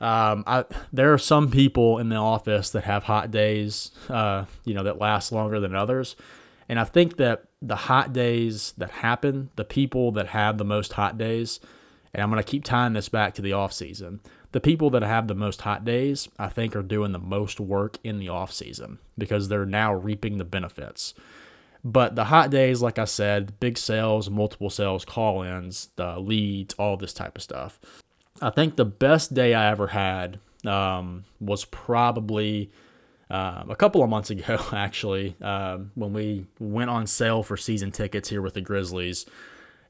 Um, 0.00 0.44
I, 0.46 0.64
there 0.92 1.12
are 1.12 1.18
some 1.18 1.50
people 1.50 1.98
in 1.98 2.10
the 2.10 2.16
office 2.16 2.70
that 2.70 2.84
have 2.84 3.04
hot 3.04 3.30
days, 3.30 3.90
uh, 4.08 4.44
you 4.64 4.74
know, 4.74 4.82
that 4.84 4.98
last 4.98 5.32
longer 5.32 5.58
than 5.58 5.74
others. 5.74 6.14
And 6.68 6.78
I 6.78 6.84
think 6.84 7.16
that 7.16 7.44
the 7.66 7.76
hot 7.76 8.12
days 8.12 8.74
that 8.78 8.90
happen, 8.90 9.50
the 9.56 9.64
people 9.64 10.12
that 10.12 10.28
have 10.28 10.58
the 10.58 10.64
most 10.64 10.94
hot 10.94 11.18
days, 11.18 11.60
and 12.14 12.22
I'm 12.22 12.30
going 12.30 12.42
to 12.42 12.48
keep 12.48 12.64
tying 12.64 12.92
this 12.92 13.08
back 13.08 13.34
to 13.34 13.42
the 13.42 13.52
off 13.52 13.72
season. 13.72 14.20
The 14.52 14.60
people 14.60 14.88
that 14.90 15.02
have 15.02 15.28
the 15.28 15.34
most 15.34 15.62
hot 15.62 15.84
days, 15.84 16.28
I 16.38 16.48
think, 16.48 16.74
are 16.74 16.82
doing 16.82 17.12
the 17.12 17.18
most 17.18 17.60
work 17.60 17.98
in 18.02 18.18
the 18.18 18.28
off 18.28 18.52
season 18.52 18.98
because 19.18 19.48
they're 19.48 19.66
now 19.66 19.92
reaping 19.92 20.38
the 20.38 20.44
benefits. 20.44 21.12
But 21.84 22.16
the 22.16 22.24
hot 22.24 22.50
days, 22.50 22.80
like 22.80 22.98
I 22.98 23.04
said, 23.04 23.60
big 23.60 23.76
sales, 23.76 24.30
multiple 24.30 24.70
sales, 24.70 25.04
call 25.04 25.42
ins, 25.42 25.90
the 25.96 26.18
leads, 26.18 26.74
all 26.74 26.96
this 26.96 27.12
type 27.12 27.36
of 27.36 27.42
stuff. 27.42 27.78
I 28.40 28.50
think 28.50 28.76
the 28.76 28.84
best 28.84 29.34
day 29.34 29.54
I 29.54 29.70
ever 29.70 29.88
had 29.88 30.38
um, 30.64 31.24
was 31.40 31.64
probably 31.64 32.70
um, 33.28 33.70
a 33.70 33.76
couple 33.76 34.02
of 34.02 34.10
months 34.10 34.30
ago, 34.30 34.58
actually, 34.72 35.36
um, 35.40 35.90
when 35.94 36.12
we 36.12 36.46
went 36.58 36.90
on 36.90 37.06
sale 37.06 37.42
for 37.42 37.56
season 37.56 37.90
tickets 37.90 38.28
here 38.28 38.42
with 38.42 38.54
the 38.54 38.60
Grizzlies. 38.60 39.26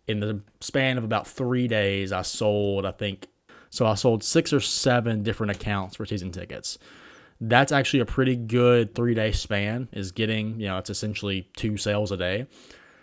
In 0.07 0.21
the 0.21 0.41
span 0.61 0.99
of 0.99 1.05
about 1.05 1.27
three 1.27 1.67
days, 1.67 2.13
I 2.13 2.23
sold, 2.23 2.87
I 2.87 2.93
think, 2.93 3.27
so 3.71 3.87
I 3.87 3.95
sold 3.95 4.23
six 4.23 4.53
or 4.53 4.61
seven 4.61 5.23
different 5.23 5.51
accounts 5.51 5.97
for 5.97 6.07
season 6.07 6.31
tickets. 6.31 6.79
That's 7.41 7.73
actually 7.73 8.01
a 8.01 8.07
pretty 8.07 8.37
good 8.37 8.95
three 8.95 9.15
day 9.15 9.33
span, 9.33 9.89
is 9.93 10.13
getting, 10.13 10.61
you 10.61 10.69
know, 10.69 10.79
it's 10.79 10.91
essentially 10.91 11.51
two 11.57 11.77
sales 11.77 12.13
a 12.13 12.17
day. 12.17 12.47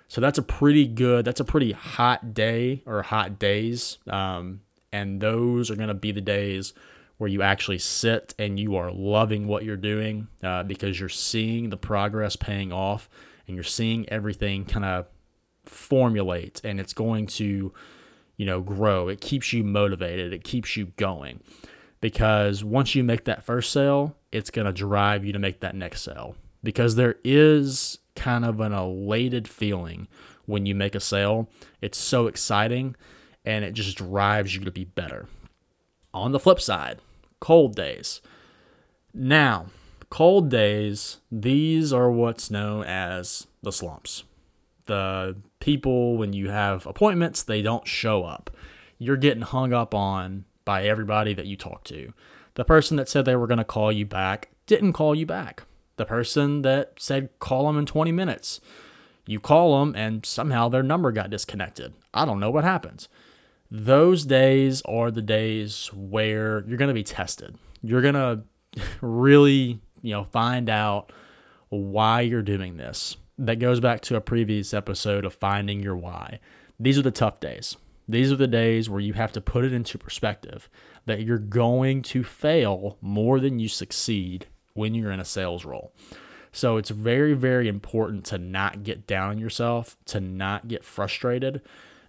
So 0.08 0.22
that's 0.22 0.38
a 0.38 0.44
pretty 0.44 0.88
good, 0.88 1.26
that's 1.26 1.40
a 1.40 1.46
pretty 1.46 1.74
hot 1.74 2.34
day 2.34 2.84
or 2.86 3.02
hot 3.02 3.38
days. 3.38 3.98
Um, 4.08 4.62
and 4.92 5.20
those 5.20 5.70
are 5.70 5.76
going 5.76 5.90
to 5.90 5.94
be 5.94 6.12
the 6.12 6.22
days 6.22 6.74
where 7.18 7.30
you 7.30 7.42
actually 7.42 7.80
sit 7.80 8.34
and 8.40 8.60
you 8.60 8.76
are 8.76 8.92
loving 8.92 9.48
what 9.48 9.64
you're 9.64 9.78
doing 9.78 10.28
uh, 10.44 10.64
because 10.64 11.00
you're 11.00 11.10
seeing 11.10 11.70
the 11.70 11.78
progress 11.78 12.36
paying 12.36 12.72
off 12.72 13.10
and 13.48 13.56
you're 13.56 13.64
seeing 13.64 14.08
everything 14.10 14.66
kind 14.66 14.86
of 14.86 15.06
formulate 15.66 16.62
and 16.64 16.80
it's 16.80 16.94
going 16.94 17.26
to 17.26 17.74
you 18.38 18.46
know 18.46 18.62
grow. 18.62 19.08
It 19.08 19.22
keeps 19.22 19.54
you 19.54 19.64
motivated. 19.64 20.34
It 20.34 20.44
keeps 20.44 20.76
you 20.76 20.88
going. 20.98 21.42
Because 22.02 22.64
once 22.64 22.96
you 22.96 23.04
make 23.04 23.24
that 23.26 23.44
first 23.44 23.72
sale 23.72 24.18
it's 24.34 24.50
going 24.50 24.66
to 24.66 24.74
drive 24.74 25.24
you 25.24 25.32
to 25.32 25.40
make 25.40 25.60
that 25.62 25.76
next 25.76 26.02
sale. 26.02 26.36
Because 26.64 26.96
there 26.96 27.16
is 27.24 28.00
kind 28.16 28.44
of 28.44 28.60
an 28.60 28.74
elated 28.74 29.48
feeling 29.48 30.08
when 30.46 30.66
you 30.66 30.74
make 30.76 30.96
a 30.96 31.00
sale. 31.00 31.50
It's 31.82 31.98
so 31.98 32.28
exciting 32.28 32.96
and 33.46 33.64
it 33.64 33.74
just 33.74 33.98
drives 33.98 34.56
you 34.56 34.66
to 34.66 34.72
be 34.72 34.86
better 34.86 35.28
on 36.14 36.32
the 36.32 36.40
flip 36.40 36.62
side, 36.62 37.00
cold 37.40 37.76
days. 37.76 38.22
Now, 39.14 39.68
cold 40.10 40.50
days, 40.50 41.18
these 41.32 41.92
are 41.92 42.12
what's 42.12 42.52
known 42.52 42.84
as 42.86 43.48
the 43.62 43.72
slumps. 43.72 44.24
The 44.86 45.36
people, 45.60 46.18
when 46.18 46.34
you 46.34 46.50
have 46.50 46.86
appointments, 46.86 47.44
they 47.44 47.62
don't 47.62 47.88
show 47.88 48.24
up. 48.24 48.50
You're 48.98 49.18
getting 49.18 49.44
hung 49.44 49.74
up 49.74 49.94
on 49.94 50.46
by 50.66 50.86
everybody 50.86 51.34
that 51.34 51.46
you 51.46 51.56
talk 51.56 51.84
to. 51.86 52.14
The 52.56 52.66
person 52.66 52.98
that 52.98 53.10
said 53.10 53.26
they 53.26 53.36
were 53.36 53.48
going 53.48 53.58
to 53.58 53.64
call 53.64 53.92
you 53.92 54.06
back 54.06 54.50
didn't 54.68 54.94
call 54.94 55.16
you 55.16 55.26
back. 55.26 55.64
The 55.96 56.06
person 56.06 56.62
that 56.62 56.94
said 56.98 57.30
call 57.40 57.68
them 57.68 57.78
in 57.78 57.86
20 57.86 58.12
minutes, 58.12 58.62
you 59.26 59.40
call 59.40 59.80
them 59.80 59.96
and 59.96 60.26
somehow 60.26 60.70
their 60.70 60.84
number 60.84 61.12
got 61.12 61.30
disconnected. 61.30 61.94
I 62.14 62.26
don't 62.26 62.40
know 62.40 62.52
what 62.52 62.64
happens 62.64 63.08
those 63.74 64.24
days 64.24 64.84
are 64.84 65.10
the 65.10 65.24
days 65.24 65.90
where 65.96 66.64
you're 66.68 66.78
going 66.78 66.90
to 66.90 66.94
be 66.94 67.04
tested. 67.04 67.58
You're 67.82 68.04
going 68.04 68.14
to 68.14 68.44
really, 69.02 69.82
you 70.04 70.14
know, 70.14 70.26
find 70.26 70.70
out 70.70 71.12
why 71.70 72.22
you're 72.22 72.44
doing 72.44 72.78
this. 72.78 73.18
That 73.40 73.58
goes 73.58 73.80
back 73.80 74.02
to 74.02 74.16
a 74.16 74.22
previous 74.22 74.76
episode 74.76 75.26
of 75.26 75.34
finding 75.34 75.82
your 75.82 75.98
why. 75.98 76.40
These 76.80 77.00
are 77.00 77.02
the 77.02 77.10
tough 77.10 77.40
days. 77.40 77.76
These 78.08 78.32
are 78.32 78.36
the 78.36 78.48
days 78.48 78.92
where 78.92 79.00
you 79.00 79.14
have 79.14 79.32
to 79.32 79.42
put 79.42 79.66
it 79.66 79.74
into 79.74 79.98
perspective 79.98 80.70
that 81.08 81.22
you're 81.22 81.40
going 81.40 82.04
to 82.04 82.24
fail 82.24 82.98
more 83.02 83.40
than 83.40 83.58
you 83.58 83.68
succeed 83.68 84.46
when 84.76 84.94
you're 84.94 85.12
in 85.12 85.20
a 85.20 85.26
sales 85.26 85.66
role. 85.66 85.94
So 86.52 86.78
it's 86.78 86.92
very, 86.92 87.34
very 87.34 87.68
important 87.68 88.24
to 88.26 88.38
not 88.38 88.84
get 88.84 89.08
down 89.08 89.32
on 89.32 89.38
yourself, 89.40 89.98
to 90.06 90.20
not 90.22 90.68
get 90.68 90.84
frustrated, 90.84 91.62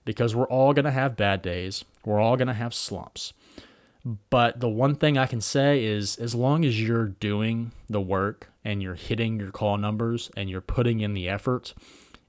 because 0.04 0.34
we're 0.34 0.48
all 0.48 0.72
going 0.72 0.84
to 0.84 0.90
have 0.90 1.16
bad 1.16 1.42
days. 1.42 1.84
We're 2.04 2.20
all 2.20 2.36
going 2.36 2.48
to 2.48 2.54
have 2.54 2.74
slumps. 2.74 3.32
But 4.28 4.60
the 4.60 4.68
one 4.68 4.94
thing 4.94 5.16
I 5.16 5.26
can 5.26 5.40
say 5.40 5.84
is 5.84 6.16
as 6.16 6.34
long 6.34 6.64
as 6.64 6.80
you're 6.80 7.06
doing 7.08 7.72
the 7.88 8.02
work 8.02 8.50
and 8.62 8.82
you're 8.82 8.94
hitting 8.94 9.40
your 9.40 9.50
call 9.50 9.78
numbers 9.78 10.30
and 10.36 10.50
you're 10.50 10.60
putting 10.60 11.00
in 11.00 11.14
the 11.14 11.28
effort 11.28 11.72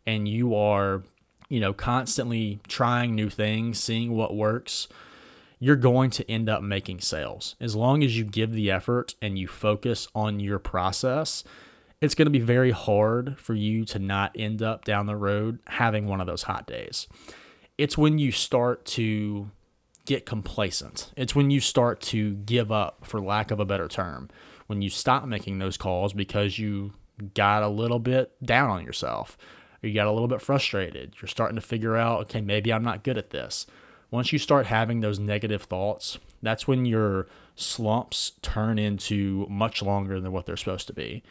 and 0.07 0.27
you 0.27 0.55
are, 0.55 1.03
you 1.49 1.59
know, 1.59 1.73
constantly 1.73 2.59
trying 2.67 3.13
new 3.13 3.29
things, 3.29 3.77
seeing 3.79 4.15
what 4.15 4.35
works, 4.35 4.87
you're 5.59 5.75
going 5.75 6.11
to 6.11 6.31
end 6.31 6.47
up 6.47 6.63
making 6.63 7.01
sales. 7.01 7.55
As 7.59 7.75
long 7.75 8.03
as 8.03 8.17
you 8.17 8.23
give 8.23 8.53
the 8.53 8.71
effort 8.71 9.15
and 9.21 9.37
you 9.37 9.47
focus 9.47 10.07
on 10.15 10.39
your 10.39 10.59
process, 10.59 11.43
it's 11.99 12.15
going 12.15 12.27
to 12.27 12.31
be 12.31 12.39
very 12.39 12.71
hard 12.71 13.37
for 13.37 13.53
you 13.53 13.83
to 13.85 13.99
not 13.99 14.31
end 14.35 14.61
up 14.61 14.85
down 14.85 15.07
the 15.07 15.15
road 15.17 15.59
having 15.67 16.07
one 16.07 16.21
of 16.21 16.27
those 16.27 16.43
hot 16.43 16.67
days 16.67 17.07
it's 17.77 17.97
when 17.97 18.17
you 18.17 18.31
start 18.31 18.85
to 18.85 19.49
get 20.05 20.25
complacent. 20.25 21.11
It's 21.17 21.35
when 21.35 21.49
you 21.49 21.59
start 21.59 21.99
to 22.01 22.35
give 22.35 22.71
up, 22.71 23.05
for 23.05 23.19
lack 23.19 23.51
of 23.51 23.59
a 23.59 23.65
better 23.65 23.87
term, 23.87 24.29
when 24.67 24.81
you 24.81 24.89
stop 24.89 25.25
making 25.25 25.59
those 25.59 25.77
calls 25.77 26.13
because 26.13 26.57
you 26.57 26.93
got 27.33 27.63
a 27.63 27.67
little 27.67 27.99
bit 27.99 28.31
down 28.43 28.69
on 28.69 28.85
yourself, 28.85 29.37
you 29.81 29.93
got 29.93 30.07
a 30.07 30.11
little 30.11 30.27
bit 30.27 30.41
frustrated. 30.41 31.15
You're 31.21 31.27
starting 31.27 31.55
to 31.55 31.61
figure 31.61 31.95
out, 31.95 32.21
okay, 32.21 32.41
maybe 32.41 32.71
I'm 32.71 32.83
not 32.83 33.03
good 33.03 33.17
at 33.17 33.31
this. 33.31 33.65
Once 34.11 34.31
you 34.31 34.39
start 34.39 34.67
having 34.67 35.01
those 35.01 35.19
negative 35.19 35.63
thoughts, 35.63 36.17
that's 36.41 36.67
when 36.67 36.85
your 36.85 37.27
slumps 37.55 38.33
turn 38.41 38.77
into 38.77 39.45
much 39.49 39.81
longer 39.81 40.19
than 40.19 40.31
what 40.31 40.45
they're 40.45 40.57
supposed 40.57 40.87
to 40.87 40.93
be. 40.93 41.23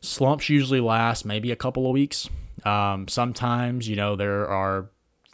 Slumps 0.00 0.48
usually 0.48 0.80
last 0.80 1.24
maybe 1.24 1.50
a 1.50 1.56
couple 1.56 1.86
of 1.86 1.92
weeks. 1.92 2.28
Um, 2.64 3.08
sometimes, 3.08 3.88
you 3.88 3.96
know, 3.96 4.16
there 4.16 4.48
are 4.48 4.90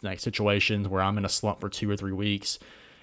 like 0.07 0.19
situations 0.19 0.87
where 0.87 1.01
I'm 1.01 1.17
in 1.17 1.25
a 1.25 1.29
slump 1.29 1.59
for 1.59 1.69
two 1.69 1.89
or 1.89 1.97
three 1.97 2.11
weeks, 2.11 2.59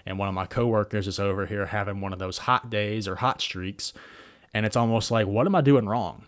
and 0.06 0.18
one 0.18 0.28
of 0.28 0.34
my 0.34 0.46
coworkers 0.46 1.06
is 1.06 1.18
over 1.18 1.46
here 1.46 1.66
having 1.66 2.00
one 2.00 2.12
of 2.12 2.18
those 2.18 2.38
hot 2.38 2.70
days 2.70 3.06
or 3.06 3.16
hot 3.16 3.40
streaks, 3.40 3.92
and 4.52 4.66
it's 4.66 4.76
almost 4.76 5.10
like, 5.10 5.26
what 5.26 5.46
am 5.46 5.54
I 5.54 5.60
doing 5.60 5.86
wrong? 5.86 6.24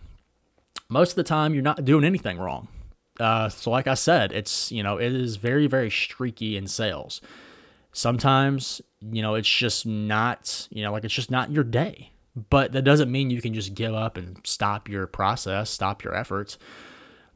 Most 0.89 1.11
of 1.11 1.15
the 1.15 1.23
time, 1.23 1.53
you're 1.53 1.63
not 1.63 1.85
doing 1.85 2.03
anything 2.03 2.37
wrong. 2.37 2.67
Uh, 3.19 3.49
so, 3.49 3.71
like 3.71 3.87
I 3.87 3.95
said, 3.95 4.31
it's 4.31 4.71
you 4.71 4.83
know 4.83 4.97
it 4.97 5.13
is 5.13 5.35
very 5.37 5.67
very 5.67 5.89
streaky 5.89 6.55
in 6.55 6.67
sales. 6.67 7.21
Sometimes 7.91 8.81
you 9.01 9.21
know 9.21 9.35
it's 9.35 9.49
just 9.49 9.85
not 9.85 10.67
you 10.71 10.83
know 10.83 10.91
like 10.91 11.03
it's 11.03 11.13
just 11.13 11.31
not 11.31 11.51
your 11.51 11.63
day. 11.63 12.11
But 12.51 12.71
that 12.73 12.83
doesn't 12.83 13.11
mean 13.11 13.31
you 13.31 13.41
can 13.41 13.55
just 13.55 13.73
give 13.73 13.95
up 13.95 14.15
and 14.15 14.39
stop 14.43 14.87
your 14.87 15.07
process, 15.07 15.71
stop 15.71 16.03
your 16.03 16.13
efforts 16.13 16.59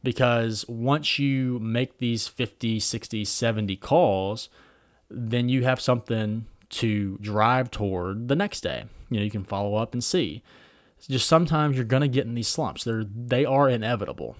because 0.03 0.67
once 0.67 1.19
you 1.19 1.59
make 1.59 1.97
these 1.97 2.27
50, 2.27 2.79
60, 2.79 3.25
70 3.25 3.75
calls, 3.77 4.49
then 5.09 5.49
you 5.49 5.63
have 5.63 5.79
something 5.79 6.45
to 6.69 7.17
drive 7.21 7.69
toward 7.69 8.27
the 8.27 8.35
next 8.35 8.61
day. 8.61 8.85
You 9.09 9.17
know, 9.17 9.23
you 9.23 9.31
can 9.31 9.43
follow 9.43 9.75
up 9.75 9.93
and 9.93 10.03
see. 10.03 10.41
It's 10.97 11.07
just 11.07 11.27
sometimes 11.27 11.75
you're 11.75 11.85
going 11.85 12.01
to 12.01 12.07
get 12.07 12.25
in 12.25 12.35
these 12.35 12.47
slumps. 12.47 12.83
They're 12.83 13.03
they 13.03 13.43
are 13.45 13.69
inevitable. 13.69 14.35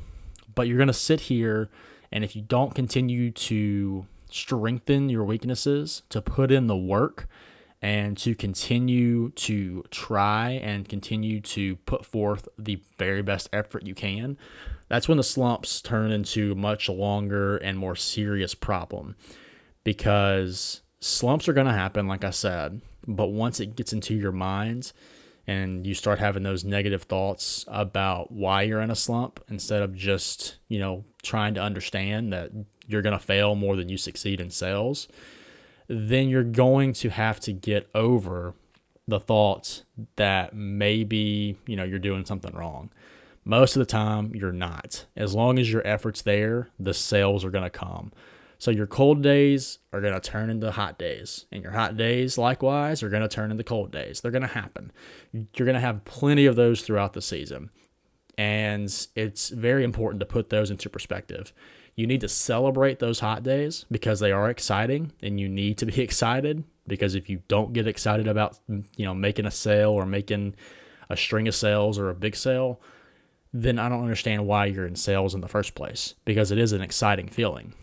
But 0.54 0.68
you're 0.68 0.78
going 0.78 0.88
to 0.88 0.94
sit 0.94 1.22
here 1.22 1.70
and 2.12 2.24
if 2.24 2.36
you 2.36 2.42
don't 2.42 2.76
continue 2.76 3.32
to 3.32 4.06
strengthen 4.30 5.10
your 5.10 5.24
weaknesses, 5.24 6.04
to 6.10 6.22
put 6.22 6.52
in 6.52 6.68
the 6.68 6.78
work, 6.78 7.28
and 7.82 8.16
to 8.18 8.36
continue 8.36 9.32
to 9.32 9.84
try 9.90 10.52
and 10.52 10.88
continue 10.88 11.42
to 11.42 11.76
put 11.78 12.06
forth 12.06 12.48
the 12.58 12.82
very 12.98 13.24
best 13.24 13.50
effort 13.52 13.88
you 13.88 13.96
can, 13.96 14.38
that's 14.88 15.08
when 15.08 15.18
the 15.18 15.24
slumps 15.24 15.82
turn 15.82 16.12
into 16.12 16.52
a 16.52 16.56
much 16.56 16.90
longer 16.90 17.58
and 17.58 17.78
more 17.78 17.96
serious 17.96 18.54
problem. 18.54 19.16
Because 19.84 20.82
slumps 21.00 21.48
are 21.48 21.54
going 21.54 21.68
to 21.68 21.74
happen, 21.74 22.08
like 22.08 22.24
I 22.24 22.30
said, 22.30 22.82
but 23.08 23.28
once 23.28 23.60
it 23.60 23.76
gets 23.76 23.94
into 23.94 24.14
your 24.14 24.32
mind 24.32 24.92
and 25.48 25.88
you 25.88 25.96
start 25.96 26.20
having 26.20 26.44
those 26.44 26.64
negative 26.64 27.04
thoughts 27.04 27.66
about 27.68 28.32
why 28.32 28.62
you're 28.62 28.82
in 28.82 28.92
a 28.92 28.96
slump 28.96 29.44
instead 29.50 29.82
of 29.82 29.96
just, 29.96 30.58
you 30.68 30.78
know, 30.78 31.04
trying 31.24 31.56
to 31.56 31.62
understand 31.62 32.32
that 32.32 32.52
you're 32.86 33.02
going 33.02 33.18
to 33.18 33.26
fail 33.26 33.56
more 33.56 33.76
than 33.76 33.90
you 33.90 33.98
succeed 33.98 34.40
in 34.40 34.52
sales, 34.52 35.08
then 35.92 36.30
you're 36.30 36.44
going 36.44 36.94
to 36.94 37.10
have 37.10 37.40
to 37.42 37.52
get 37.52 37.90
over 37.94 38.54
the 39.08 39.20
thoughts 39.20 39.84
that 40.16 40.56
maybe, 40.56 41.58
you 41.68 41.76
know, 41.76 41.84
you're 41.84 42.00
doing 42.00 42.26
something 42.26 42.56
wrong. 42.56 42.90
Most 43.44 43.76
of 43.76 43.80
the 43.80 43.86
time, 43.86 44.34
you're 44.34 44.54
not. 44.54 45.06
As 45.18 45.36
long 45.36 45.60
as 45.60 45.72
your 45.72 45.86
effort's 45.86 46.22
there, 46.22 46.70
the 46.80 46.94
sales 46.94 47.44
are 47.44 47.50
going 47.50 47.64
to 47.64 47.70
come. 47.70 48.14
So 48.58 48.70
your 48.70 48.88
cold 48.88 49.24
days 49.24 49.80
are 49.92 50.02
going 50.02 50.14
to 50.14 50.20
turn 50.20 50.52
into 50.52 50.72
hot 50.72 51.00
days, 51.00 51.48
and 51.52 51.64
your 51.64 51.72
hot 51.72 51.98
days, 51.98 52.38
likewise, 52.38 53.02
are 53.02 53.10
going 53.10 53.24
to 53.24 53.28
turn 53.28 53.50
into 53.50 53.64
cold 53.64 53.92
days. 53.92 54.22
They're 54.22 54.32
going 54.32 54.44
to 54.44 54.48
happen. 54.48 54.92
You're 55.34 55.66
going 55.66 55.74
to 55.74 55.80
have 55.80 56.06
plenty 56.06 56.46
of 56.46 56.56
those 56.56 56.82
throughout 56.82 57.14
the 57.14 57.24
season. 57.24 57.72
And 58.38 58.84
it's 59.16 59.50
very 59.50 59.84
important 59.84 60.20
to 60.22 60.26
put 60.26 60.50
those 60.50 60.72
into 60.72 60.90
perspective. 60.90 61.54
You 61.96 62.08
need 62.08 62.22
to 62.22 62.30
celebrate 62.30 63.00
those 63.00 63.20
hot 63.20 63.44
days 63.44 63.86
because 63.92 64.20
they 64.20 64.32
are 64.32 64.50
exciting 64.50 65.12
and 65.22 65.40
you 65.40 65.50
need 65.50 65.78
to 65.80 65.86
be 65.86 66.02
excited 66.02 66.64
because 66.88 67.16
if 67.16 67.30
you 67.30 67.42
don't 67.48 67.74
get 67.74 67.88
excited 67.88 68.28
about 68.28 68.60
you 68.68 69.06
know 69.06 69.14
making 69.14 69.46
a 69.46 69.52
sale 69.52 69.92
or 69.92 70.06
making 70.06 70.56
a 71.10 71.18
string 71.18 71.48
of 71.48 71.56
sales 71.56 72.00
or 72.00 72.10
a 72.10 72.16
big 72.16 72.36
sale, 72.36 72.82
then 73.54 73.78
I 73.78 73.90
don't 73.90 74.02
understand 74.02 74.48
why 74.48 74.66
you're 74.66 74.88
in 74.88 74.96
sales 74.96 75.36
in 75.36 75.42
the 75.42 75.48
first 75.48 75.76
place 75.76 76.16
because 76.26 76.52
it 76.52 76.58
is 76.58 76.72
an 76.72 76.82
exciting 76.82 77.28
feeling. 77.28 77.74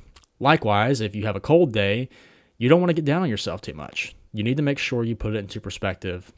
Likewise, 0.41 1.01
if 1.01 1.15
you 1.15 1.27
have 1.27 1.37
a 1.37 1.41
cold 1.41 1.73
day, 1.73 2.09
you 2.57 2.69
don't 2.69 2.81
want 2.81 2.91
to 2.91 2.95
get 2.95 3.05
down 3.05 3.23
on 3.23 3.29
yourself 3.29 3.61
too 3.61 3.75
much. 3.75 4.15
You 4.33 4.43
need 4.43 4.57
to 4.57 4.63
make 4.63 4.79
sure 4.79 5.05
you 5.05 5.15
put 5.15 5.35
it 5.35 5.39
into 5.39 5.61
perspective 5.61 6.33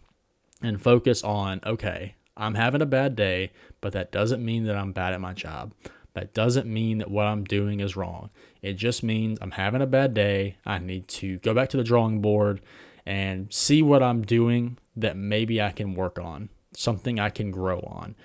and 0.62 0.82
focus 0.82 1.22
on 1.22 1.60
okay, 1.64 2.14
I'm 2.40 2.54
having 2.54 2.80
a 2.80 2.86
bad 2.86 3.14
day, 3.14 3.52
but 3.80 3.92
that 3.92 4.10
doesn't 4.10 4.44
mean 4.44 4.64
that 4.64 4.76
I'm 4.76 4.92
bad 4.92 5.12
at 5.12 5.20
my 5.20 5.34
job. 5.34 5.74
That 6.14 6.34
doesn't 6.34 6.66
mean 6.66 6.98
that 6.98 7.10
what 7.10 7.26
I'm 7.26 7.44
doing 7.44 7.80
is 7.80 7.96
wrong. 7.96 8.30
It 8.62 8.74
just 8.74 9.02
means 9.02 9.38
I'm 9.40 9.52
having 9.52 9.82
a 9.82 9.86
bad 9.86 10.14
day. 10.14 10.56
I 10.64 10.78
need 10.78 11.06
to 11.08 11.38
go 11.38 11.54
back 11.54 11.68
to 11.68 11.76
the 11.76 11.84
drawing 11.84 12.20
board 12.20 12.62
and 13.06 13.52
see 13.52 13.82
what 13.82 14.02
I'm 14.02 14.22
doing 14.22 14.78
that 14.96 15.16
maybe 15.16 15.60
I 15.60 15.70
can 15.70 15.94
work 15.94 16.18
on, 16.18 16.48
something 16.72 17.20
I 17.20 17.30
can 17.30 17.50
grow 17.50 17.80
on. 17.80 18.16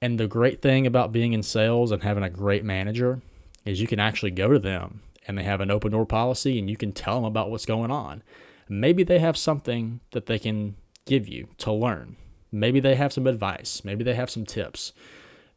And 0.00 0.20
the 0.20 0.28
great 0.28 0.62
thing 0.62 0.86
about 0.86 1.10
being 1.10 1.32
in 1.32 1.42
sales 1.42 1.90
and 1.90 2.02
having 2.02 2.22
a 2.22 2.30
great 2.30 2.64
manager 2.64 3.20
is 3.64 3.80
you 3.80 3.88
can 3.88 3.98
actually 3.98 4.30
go 4.30 4.52
to 4.52 4.58
them 4.58 5.02
and 5.26 5.36
they 5.36 5.42
have 5.42 5.60
an 5.60 5.70
open 5.70 5.92
door 5.92 6.06
policy 6.06 6.58
and 6.58 6.70
you 6.70 6.76
can 6.76 6.92
tell 6.92 7.16
them 7.16 7.24
about 7.24 7.50
what's 7.50 7.66
going 7.66 7.90
on. 7.90 8.22
Maybe 8.68 9.02
they 9.02 9.18
have 9.18 9.36
something 9.36 10.00
that 10.12 10.26
they 10.26 10.38
can 10.38 10.76
give 11.04 11.26
you 11.26 11.48
to 11.58 11.72
learn. 11.72 12.16
Maybe 12.50 12.80
they 12.80 12.94
have 12.94 13.12
some 13.12 13.26
advice. 13.26 13.82
Maybe 13.84 14.04
they 14.04 14.14
have 14.14 14.30
some 14.30 14.44
tips. 14.44 14.92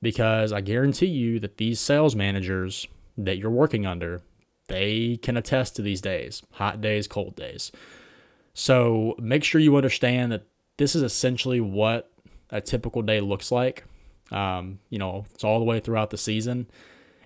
Because 0.01 0.51
I 0.51 0.62
guarantee 0.62 1.08
you 1.08 1.39
that 1.39 1.58
these 1.58 1.80
sales 1.80 2.15
managers 2.15 2.88
that 3.17 3.38
you're 3.38 3.51
working 3.51 3.86
under, 3.86 4.21
they 4.67 5.17
can 5.17 5.38
attest 5.38 5.75
to 5.75 5.82
these 5.82 6.01
days 6.01 6.41
hot 6.54 6.82
days, 6.82 7.08
cold 7.08 7.36
days. 7.36 7.71
So 8.54 9.15
make 9.19 9.43
sure 9.43 9.62
you 9.62 9.75
understand 9.75 10.32
that 10.32 10.47
this 10.77 10.95
is 10.95 11.04
essentially 11.04 11.62
what 11.62 12.12
a 12.49 12.62
typical 12.62 13.01
day 13.01 13.21
looks 13.21 13.51
like. 13.51 13.84
Um, 14.32 14.80
you 14.89 14.97
know, 14.97 15.25
it's 15.34 15.43
all 15.43 15.60
the 15.60 15.65
way 15.65 15.80
throughout 15.80 16.10
the 16.10 16.17
season. 16.17 16.67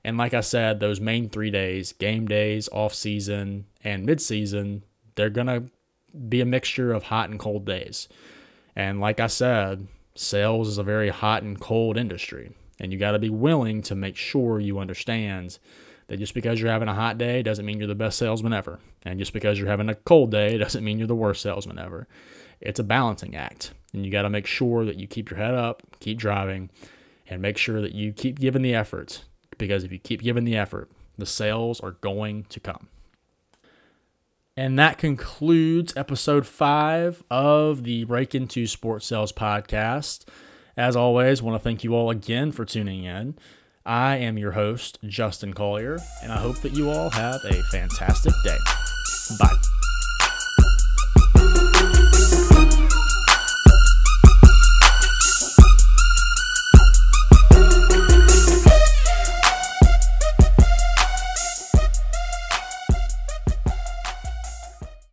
And 0.04 0.18
like 0.18 0.34
I 0.34 0.42
said, 0.42 0.80
those 0.80 1.00
main 1.00 1.30
three 1.30 1.50
days, 1.50 1.94
game 1.94 2.28
days, 2.28 2.70
off 2.72 2.94
season, 2.94 3.66
and 3.84 4.06
mid 4.06 4.22
season, 4.22 4.84
they're 5.16 5.30
going 5.30 5.48
to 5.48 5.64
be 6.30 6.42
a 6.42 6.46
mixture 6.46 6.94
of 6.94 7.04
hot 7.04 7.30
and 7.30 7.40
cold 7.40 7.66
days. 7.66 8.08
And 8.76 9.00
like 9.00 9.20
I 9.20 9.28
said, 9.28 9.88
sales 10.16 10.68
is 10.68 10.78
a 10.78 10.84
very 10.84 11.10
hot 11.10 11.44
and 11.44 11.60
cold 11.60 11.98
industry. 11.98 12.52
And 12.80 12.92
you 12.92 13.00
got 13.00 13.12
to 13.12 13.20
be 13.20 13.30
willing 13.30 13.82
to 13.84 13.96
make 13.96 14.18
sure 14.18 14.60
you 14.60 14.80
understand 14.80 15.60
that 16.08 16.18
just 16.18 16.34
because 16.34 16.60
you're 16.60 16.72
having 16.72 16.88
a 16.88 16.94
hot 16.94 17.18
day 17.18 17.42
doesn't 17.42 17.66
mean 17.66 17.80
you're 17.80 17.88
the 17.88 17.96
best 17.96 18.18
salesman 18.18 18.54
ever. 18.54 18.80
And 19.04 19.18
just 19.18 19.34
because 19.34 19.58
you're 19.58 19.70
having 19.70 19.90
a 19.90 19.96
cold 19.96 20.32
day 20.32 20.58
doesn't 20.58 20.84
mean 20.84 20.98
you're 20.98 21.08
the 21.08 21.16
worst 21.16 21.42
salesman 21.42 21.80
ever. 21.80 22.08
It's 22.60 22.80
a 22.80 22.84
balancing 22.84 23.36
act. 23.36 23.74
And 23.94 24.06
you 24.06 24.12
got 24.12 24.24
to 24.24 24.30
make 24.30 24.46
sure 24.46 24.86
that 24.86 24.98
you 24.98 25.08
keep 25.08 25.30
your 25.30 25.40
head 25.40 25.54
up, 25.54 25.84
keep 26.00 26.18
driving, 26.18 26.70
and 27.30 27.42
make 27.42 27.58
sure 27.58 27.82
that 27.82 27.94
you 27.94 28.12
keep 28.12 28.40
giving 28.40 28.62
the 28.62 28.76
effort 28.76 29.24
because 29.58 29.84
if 29.84 29.92
you 29.92 30.00
keep 30.00 30.22
giving 30.22 30.44
the 30.44 30.56
effort, 30.56 30.92
the 31.18 31.26
sales 31.26 31.80
are 31.80 31.92
going 31.92 32.44
to 32.46 32.60
come. 32.60 32.88
And 34.58 34.80
that 34.80 34.98
concludes 34.98 35.96
episode 35.98 36.48
five 36.48 37.24
of 37.30 37.84
the 37.84 38.06
Break 38.06 38.34
Into 38.34 38.68
Sports 38.68 39.06
Sales 39.06 39.34
podcast. 39.34 40.26
As 40.78 40.96
always, 40.96 41.42
want 41.42 41.56
to 41.56 41.64
thank 41.64 41.84
you 41.84 41.94
all 41.94 42.10
again 42.10 42.54
for 42.54 42.64
tuning 42.64 43.04
in. 43.04 43.38
I 43.86 44.16
am 44.16 44.38
your 44.38 44.54
host, 44.54 44.98
Justin 45.06 45.54
Collier, 45.54 46.00
and 46.24 46.32
I 46.32 46.38
hope 46.38 46.58
that 46.62 46.74
you 46.74 46.90
all 46.90 47.10
have 47.10 47.42
a 47.46 47.62
fantastic 47.64 48.34
day. 48.44 48.58
Bye. 49.40 49.75